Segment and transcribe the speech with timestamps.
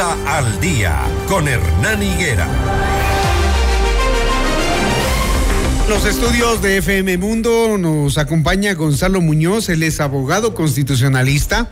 [0.00, 2.48] Al Día con Hernán Higuera.
[5.88, 11.70] Los estudios de FM Mundo nos acompaña Gonzalo Muñoz, él es abogado constitucionalista,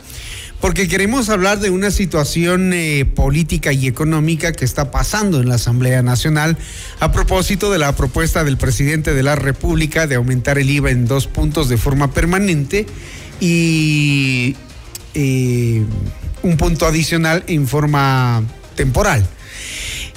[0.61, 5.55] porque queremos hablar de una situación eh, política y económica que está pasando en la
[5.55, 6.55] Asamblea Nacional
[7.01, 11.07] a propósito de la propuesta del presidente de la República de aumentar el IVA en
[11.07, 12.85] dos puntos de forma permanente
[13.41, 14.55] y
[15.13, 15.83] eh,
[16.43, 18.43] un punto adicional en forma
[18.75, 19.25] temporal.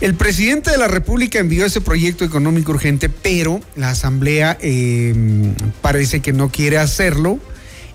[0.01, 6.21] El presidente de la República envió ese proyecto económico urgente, pero la Asamblea em, parece
[6.21, 7.39] que no quiere hacerlo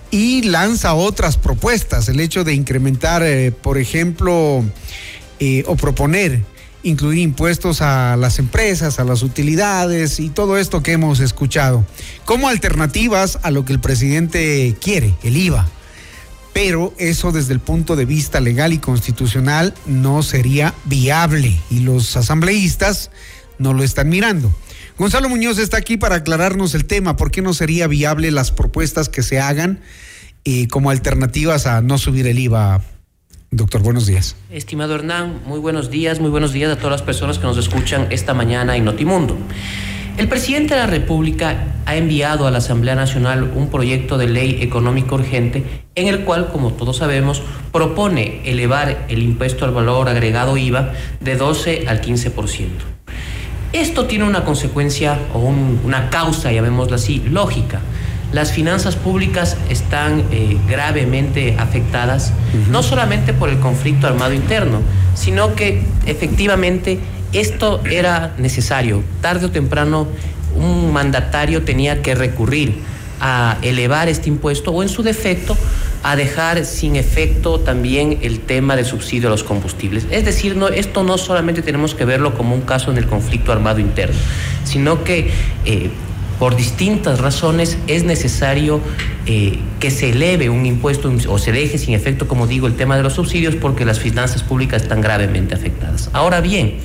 [0.09, 2.09] y lanza otras propuestas.
[2.09, 4.63] El hecho de incrementar, eh, por ejemplo,
[5.39, 6.41] eh, o proponer
[6.84, 11.86] incluir impuestos a las empresas, a las utilidades y todo esto que hemos escuchado,
[12.25, 15.70] como alternativas a lo que el presidente quiere, el IVA
[16.54, 22.16] pero eso desde el punto de vista legal y constitucional no sería viable y los
[22.18, 23.12] asambleístas
[23.58, 24.53] no lo están mirando.
[24.98, 29.09] Gonzalo Muñoz está aquí para aclararnos el tema, ¿por qué no sería viable las propuestas
[29.09, 29.80] que se hagan
[30.44, 32.81] eh, como alternativas a no subir el IVA?
[33.53, 34.36] Doctor, buenos días.
[34.50, 38.08] Estimado Hernán, muy buenos días, muy buenos días a todas las personas que nos escuchan
[38.09, 39.38] esta mañana en Notimundo.
[40.17, 44.59] El presidente de la República ha enviado a la Asamblea Nacional un proyecto de ley
[44.62, 45.64] económico urgente
[45.95, 51.36] en el cual, como todos sabemos, propone elevar el impuesto al valor agregado IVA de
[51.38, 52.68] 12 al 15%.
[53.73, 57.80] Esto tiene una consecuencia o una causa, llamémosla así, lógica.
[58.34, 62.34] Las finanzas públicas están eh, gravemente afectadas,
[62.70, 64.81] no solamente por el conflicto armado interno,
[65.16, 67.00] sino que efectivamente
[67.34, 69.04] esto era necesario.
[69.22, 70.08] Tarde o temprano
[70.56, 72.76] un mandatario tenía que recurrir
[73.22, 75.56] a elevar este impuesto o en su defecto
[76.04, 80.08] a dejar sin efecto también el tema del subsidio a los combustibles.
[80.09, 83.52] Es decir, no, esto no solamente tenemos que verlo como un caso en el conflicto
[83.52, 84.16] armado interno,
[84.64, 85.30] sino que
[85.66, 85.92] eh,
[86.40, 88.81] por distintas razones es necesario
[89.28, 92.97] eh, que se eleve un impuesto o se deje sin efecto, como digo, el tema
[92.97, 96.09] de los subsidios porque las finanzas públicas están gravemente afectadas.
[96.14, 96.80] Ahora bien,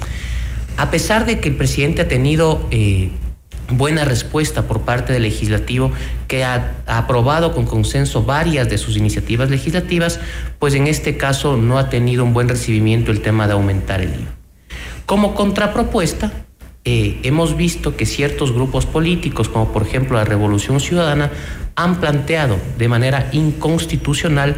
[0.77, 3.11] a pesar de que el presidente ha tenido eh,
[3.71, 5.91] buena respuesta por parte del legislativo
[6.29, 10.21] que ha, aprobado con consenso varias de sus iniciativas legislativas,
[10.59, 14.11] pues en este caso no ha tenido un buen recibimiento el tema de aumentar el
[14.11, 14.35] IVA.
[15.05, 16.33] Como contrapropuesta,
[16.85, 21.31] eh, hemos visto que ciertos grupos políticos, como por ejemplo la Revolución Ciudadana,
[21.75, 24.57] han planteado de manera inconstitucional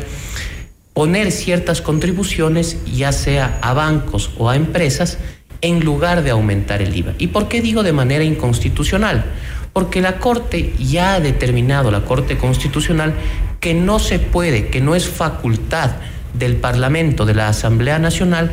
[0.93, 5.19] poner ciertas contribuciones, ya sea a bancos o a empresas,
[5.61, 7.15] en lugar de aumentar el IVA.
[7.19, 9.25] ¿Y por qué digo de manera inconstitucional?
[9.73, 13.15] Porque la Corte ya ha determinado, la Corte Constitucional,
[13.61, 15.93] que no se puede, que no es facultad
[16.35, 18.51] del Parlamento, de la Asamblea Nacional,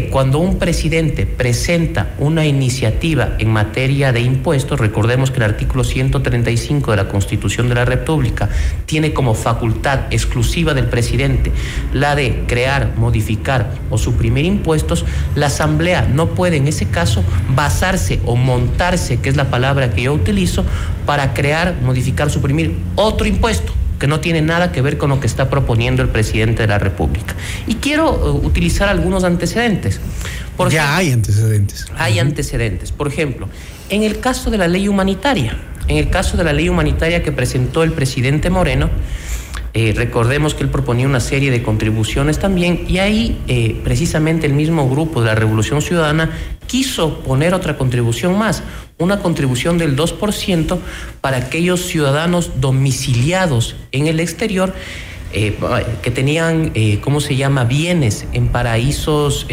[0.00, 6.92] cuando un presidente presenta una iniciativa en materia de impuestos, recordemos que el artículo 135
[6.92, 8.48] de la Constitución de la República
[8.86, 11.52] tiene como facultad exclusiva del presidente
[11.92, 15.04] la de crear, modificar o suprimir impuestos,
[15.34, 17.22] la Asamblea no puede en ese caso
[17.54, 20.64] basarse o montarse, que es la palabra que yo utilizo,
[21.04, 25.28] para crear, modificar, suprimir otro impuesto que no tiene nada que ver con lo que
[25.28, 27.36] está proponiendo el presidente de la República.
[27.68, 30.00] Y quiero uh, utilizar algunos antecedentes.
[30.70, 31.86] ya hay antecedentes.
[31.96, 32.90] Hay antecedentes.
[32.90, 33.48] Por ejemplo,
[33.90, 37.30] en el caso de la ley humanitaria, en el caso de la ley humanitaria que
[37.30, 38.90] presentó el presidente Moreno,
[39.74, 44.52] eh, recordemos que él proponía una serie de contribuciones también y ahí eh, precisamente el
[44.52, 46.30] mismo grupo de la Revolución Ciudadana
[46.66, 48.62] quiso poner otra contribución más,
[48.98, 50.78] una contribución del 2%
[51.22, 54.74] para aquellos ciudadanos domiciliados en el exterior
[55.32, 55.56] eh,
[56.02, 59.46] que tenían, ¿cómo se llama?, bienes en paraísos,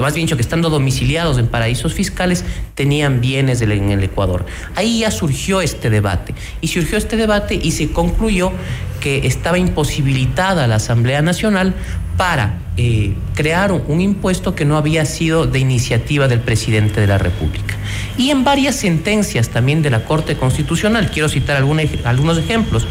[0.00, 2.44] más bien dicho, que estando domiciliados en paraísos fiscales,
[2.74, 4.46] tenían bienes en el Ecuador.
[4.74, 6.34] Ahí ya surgió este debate.
[6.60, 8.52] Y surgió este debate y se concluyó
[9.00, 11.74] que estaba imposibilitada la Asamblea Nacional
[12.16, 17.18] para eh, crear un, impuesto que no había sido de iniciativa del presidente de la
[17.18, 17.76] República.
[18.16, 22.86] Y en varias sentencias también de la Corte Constitucional, quiero citar algunos ejemplos,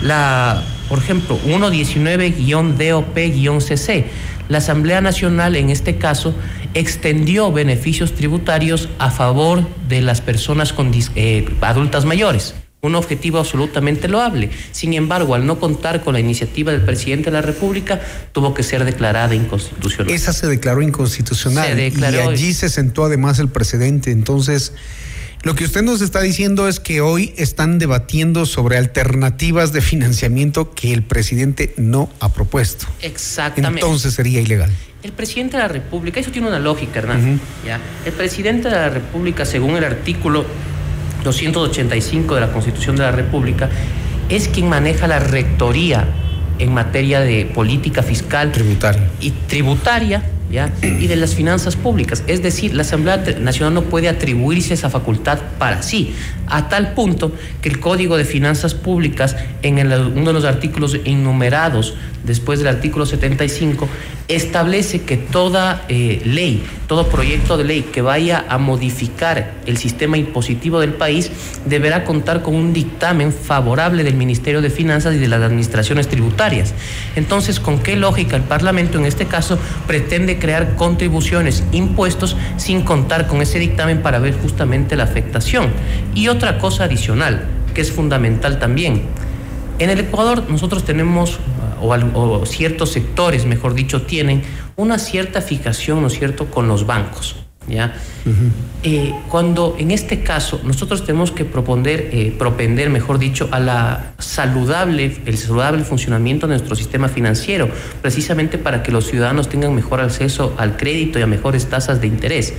[0.00, 4.04] la, por ejemplo, 119-DOP-CC,
[4.48, 6.34] la Asamblea Nacional en este caso
[6.74, 14.06] extendió beneficios tributarios a favor de las personas con, eh, adultas mayores un objetivo absolutamente
[14.06, 14.50] loable.
[14.70, 18.00] Sin embargo, al no contar con la iniciativa del presidente de la República,
[18.32, 20.14] tuvo que ser declarada inconstitucional.
[20.14, 21.76] Esa se declaró inconstitucional.
[21.78, 24.12] y allí se sentó además el precedente.
[24.12, 24.74] Entonces,
[25.44, 30.74] Lo que usted nos está diciendo es que hoy están debatiendo sobre alternativas de financiamiento
[30.74, 32.86] que el presidente no ha propuesto.
[33.02, 33.80] Exactamente.
[33.80, 34.70] Entonces sería ilegal.
[35.02, 37.40] El presidente de la República, eso tiene una lógica, Hernán.
[37.64, 37.78] ¿ya?
[38.04, 40.44] El presidente de la República, según el artículo
[41.22, 43.70] 285 de la Constitución de la República,
[44.28, 46.04] es quien maneja la rectoría
[46.58, 49.08] en materia de política fiscal tributaria.
[49.20, 52.24] y tributaria y de las finanzas públicas.
[52.26, 56.14] Es decir, la Asamblea Nacional no puede atribuirse esa facultad para sí,
[56.46, 61.94] a tal punto que el Código de Finanzas Públicas, en uno de los artículos innumerados
[62.24, 63.88] después del artículo 75,
[64.28, 70.18] establece que toda eh, ley, todo proyecto de ley que vaya a modificar el sistema
[70.18, 71.30] impositivo del país
[71.64, 76.74] deberá contar con un dictamen favorable del Ministerio de Finanzas y de las administraciones tributarias.
[77.16, 83.28] Entonces, ¿con qué lógica el Parlamento en este caso pretende crear contribuciones, impuestos, sin contar
[83.28, 85.70] con ese dictamen para ver justamente la afectación?
[86.14, 89.04] Y otra cosa adicional, que es fundamental también.
[89.78, 91.38] En el Ecuador nosotros tenemos
[91.80, 94.42] o, ciertos sectores, mejor dicho, tienen
[94.76, 97.36] una cierta fijación, ¿no es cierto?, con los bancos.
[97.68, 97.94] ¿Ya?
[98.82, 104.14] Eh, cuando en este caso nosotros tenemos que proponer, eh, propender, mejor dicho, a la
[104.18, 107.68] saludable, el saludable funcionamiento de nuestro sistema financiero,
[108.00, 112.06] precisamente para que los ciudadanos tengan mejor acceso al crédito y a mejores tasas de
[112.06, 112.54] interés.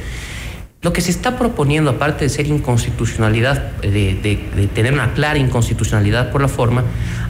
[0.81, 6.39] Lo que se está proponiendo, aparte de ser inconstitucionalidad, de, tener una clara inconstitucionalidad por
[6.39, 6.85] la forma,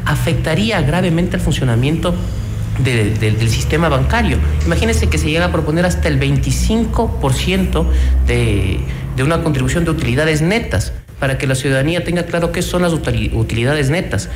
[0.05, 2.13] afectaría gravemente al funcionamiento
[2.83, 4.37] del sistema bancario.
[4.65, 7.85] Imagínense que se llega a proponer hasta el 25%
[8.25, 8.79] de,
[9.15, 12.93] de una contribución de utilidades netas para que la ciudadanía tenga claro qué son las
[12.93, 14.29] utilidades netas.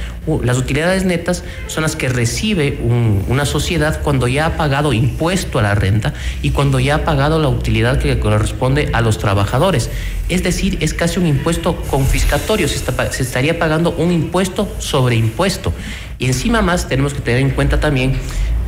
[0.44, 2.80] Las utilidades netas son las que recibe
[3.27, 7.39] una sociedad cuando ya ha pagado impuesto a la renta y cuando ya ha pagado
[7.39, 9.89] la utilidad que corresponde a los trabajadores.
[10.30, 12.83] Es decir, es casi un impuesto confiscatorio, se,
[13.21, 15.74] estaría pagando un impuesto sobre impuesto.
[16.19, 18.13] Y encima más tenemos que tener en cuenta también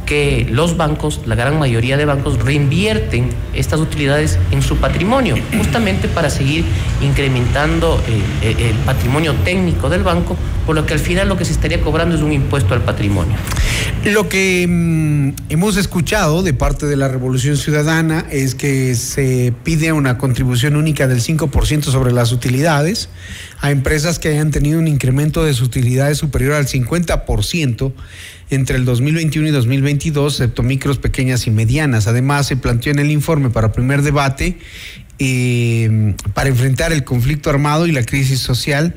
[0.05, 6.07] que los bancos, la gran mayoría de bancos, reinvierten estas utilidades en su patrimonio, justamente
[6.07, 6.63] para seguir
[7.01, 11.45] incrementando eh, eh, el, patrimonio técnico del banco, por lo que al final lo que
[11.45, 13.35] se estaría cobrando es un impuesto al patrimonio.
[14.05, 19.91] Lo que mm, hemos escuchado de parte de la Revolución Ciudadana es que se pide
[19.91, 23.09] una contribución única del 5% sobre las utilidades
[23.61, 27.93] a empresas que hayan tenido un incremento de sus utilidades superior al 50%
[28.49, 32.07] entre el 2021 y 2022, excepto micros, pequeñas y medianas.
[32.07, 34.57] Además, se planteó en el informe para primer debate
[35.17, 38.95] eh, para enfrentar el conflicto armado y la crisis social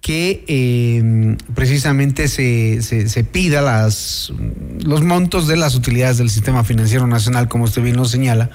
[0.00, 4.32] que eh, precisamente se, se, pida las,
[4.82, 8.50] los montos de las utilidades del sistema financiero nacional, como usted bien lo señala.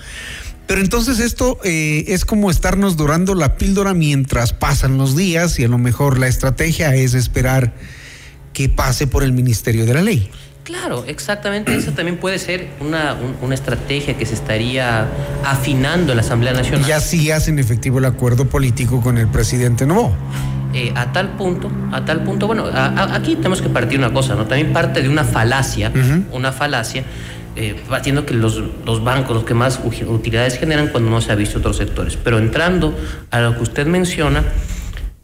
[0.65, 5.65] Pero entonces esto eh, es como estarnos durando la píldora mientras pasan los días y
[5.65, 7.73] a lo mejor la estrategia es esperar
[8.53, 10.29] que pase por el Ministerio de la Ley.
[10.63, 11.75] Claro, exactamente.
[11.75, 13.17] Esa también puede ser una,
[13.53, 15.07] estrategia que se estaría
[15.43, 16.87] afinando en la Asamblea Nacional.
[16.87, 20.15] Y así hacen efectivo el acuerdo político con el presidente Novo.
[20.73, 24.45] Eh, a tal punto, a tal punto, bueno, aquí tenemos que partir una cosa, ¿no?
[24.45, 25.91] También parte de una falacia,
[26.31, 27.03] una falacia,
[27.55, 31.35] eh, partiendo que los, los bancos, los que más utilidades generan cuando no se ha
[31.35, 32.17] visto otros sectores.
[32.17, 32.97] Pero entrando
[33.29, 34.43] a lo que usted menciona,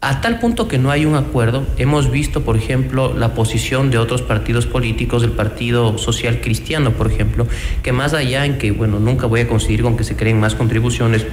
[0.02, 3.98] a tal punto que no hay un acuerdo, hemos visto, por ejemplo, la posición de
[3.98, 7.46] otros partidos políticos, del Partido Social Cristiano, por ejemplo,
[7.82, 10.54] que más allá en que, bueno, nunca voy a conseguir con que se creen más
[10.54, 11.26] contribuciones,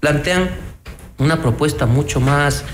[0.00, 0.50] plantean
[1.16, 2.64] una propuesta mucho más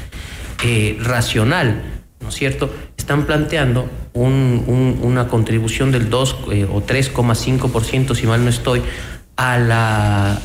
[0.64, 1.80] eh, racional,
[2.20, 2.68] ¿no es cierto?
[2.96, 8.82] Están planteando una contribución del 2 eh, o 3,5%, si mal no estoy,
[9.40, 10.38] a,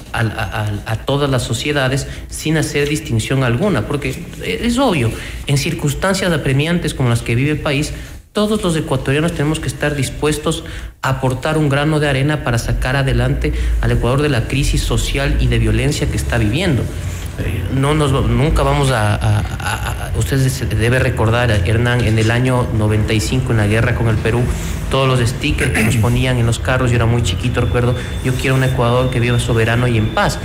[1.06, 5.12] todas las sociedades sin hacer distinción alguna, porque es obvio,
[5.48, 7.94] en circunstancias apremiantes como las que vive el país,
[8.32, 10.64] todos los ecuatorianos tenemos que estar dispuestos
[11.02, 15.38] a aportar un grano de arena para sacar adelante al Ecuador de la crisis social
[15.40, 16.84] y de violencia que está viviendo
[17.74, 23.68] no nos, nunca vamos a, Ustedes debe recordar, Hernán, en el año 95, en la
[23.68, 24.42] guerra con el Perú,
[24.90, 28.34] todos los stickers que nos ponían en los carros, yo era muy chiquito, recuerdo, yo
[28.34, 30.40] quiero un Ecuador que viva soberano y en paz.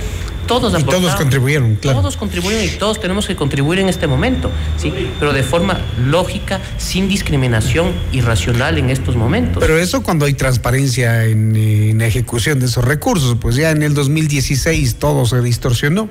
[0.47, 1.99] Todos y todos contribuyeron, claro.
[1.99, 4.91] Todos contribuyeron y todos tenemos que contribuir en este momento, ¿sí?
[5.17, 9.61] Pero de forma lógica, sin discriminación y racional en estos momentos.
[9.61, 13.93] Pero eso cuando hay transparencia en, en ejecución de esos recursos, pues ya en el
[13.93, 16.09] 2016 todo se distorsionó.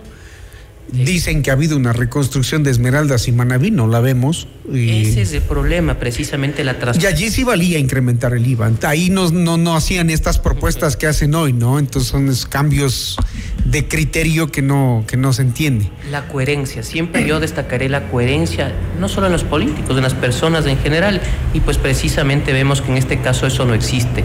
[0.92, 4.49] Dicen que ha habido una reconstrucción de Esmeraldas y Manaví, no la vemos.
[4.73, 8.70] Ese es el problema, precisamente la Y allí sí valía incrementar el IVA.
[8.82, 11.78] Ahí no, no, no hacían estas propuestas que hacen hoy, ¿no?
[11.78, 13.16] Entonces son cambios
[13.64, 15.88] de criterio que no, que no se entiende.
[16.11, 20.66] La coherencia, siempre yo destacaré la coherencia, no solo en los políticos, en las personas
[20.66, 21.20] en general,
[21.54, 24.25] y pues precisamente vemos que en este caso eso no existe.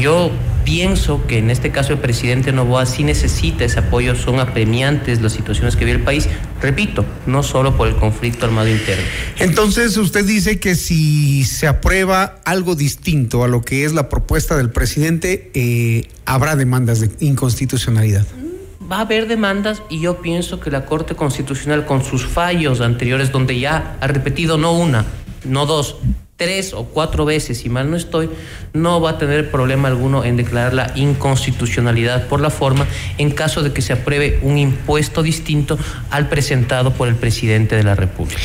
[0.00, 0.30] Yo
[0.64, 5.32] pienso que en este caso el presidente Novoa sí necesita ese apoyo, son apremiantes las
[5.32, 6.28] situaciones que vive el país,
[6.60, 9.04] repito, no solo por el conflicto armado interno.
[9.38, 14.56] Entonces usted dice que si se aprueba algo distinto a lo que es la propuesta
[14.56, 18.26] del presidente, eh, habrá demandas de inconstitucionalidad
[18.90, 23.32] va a haber demandas y yo pienso que la Corte Constitucional con sus fallos anteriores,
[23.32, 25.06] donde ya ha repetido no una,
[25.44, 25.96] no dos,
[26.36, 28.28] tres o cuatro veces, si mal no estoy,
[28.72, 32.86] no va a tener problema alguno en declarar la inconstitucionalidad por la forma
[33.18, 35.78] en caso de que se apruebe un impuesto distinto
[36.10, 38.40] al presentado por el presidente de la República.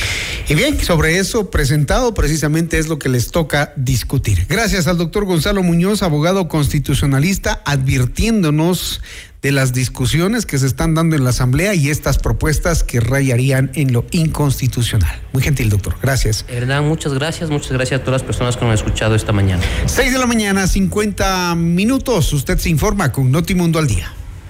[0.48, 4.46] Y bien, sobre eso presentado precisamente es lo que les toca discutir.
[4.48, 9.02] Gracias al doctor Gonzalo Muñoz, abogado constitucionalista, advirtiéndonos
[9.42, 13.72] de las discusiones que se están dando en la Asamblea y estas propuestas que rayarían
[13.74, 15.22] en lo inconstitucional.
[15.34, 15.96] Muy gentil, doctor.
[16.02, 16.46] Gracias.
[16.48, 17.50] Hernán, muchas gracias.
[17.50, 19.64] Muchas gracias a todas las personas que nos han escuchado esta mañana.
[19.86, 22.34] Seis de la mañana, 50 minutos.
[22.34, 24.14] Usted se informa con Notimundo al día.